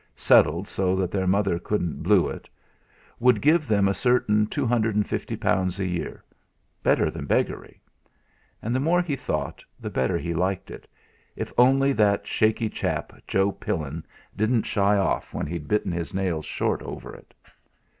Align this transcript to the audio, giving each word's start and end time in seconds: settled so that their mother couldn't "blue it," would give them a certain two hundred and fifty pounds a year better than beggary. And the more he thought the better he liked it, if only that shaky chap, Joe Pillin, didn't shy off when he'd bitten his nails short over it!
settled 0.15 0.67
so 0.67 0.95
that 0.95 1.11
their 1.11 1.27
mother 1.27 1.59
couldn't 1.59 2.01
"blue 2.01 2.27
it," 2.27 2.49
would 3.19 3.39
give 3.39 3.67
them 3.67 3.87
a 3.87 3.93
certain 3.93 4.47
two 4.47 4.65
hundred 4.65 4.95
and 4.95 5.07
fifty 5.07 5.35
pounds 5.37 5.79
a 5.79 5.85
year 5.85 6.23
better 6.81 7.11
than 7.11 7.25
beggary. 7.27 7.79
And 8.63 8.75
the 8.75 8.79
more 8.79 9.03
he 9.03 9.15
thought 9.15 9.63
the 9.79 9.91
better 9.91 10.17
he 10.17 10.33
liked 10.33 10.71
it, 10.71 10.87
if 11.35 11.53
only 11.55 11.93
that 11.93 12.25
shaky 12.25 12.67
chap, 12.67 13.13
Joe 13.27 13.51
Pillin, 13.51 14.03
didn't 14.35 14.63
shy 14.63 14.97
off 14.97 15.35
when 15.35 15.45
he'd 15.45 15.67
bitten 15.67 15.91
his 15.91 16.15
nails 16.15 16.47
short 16.47 16.81
over 16.81 17.13
it! 17.13 17.31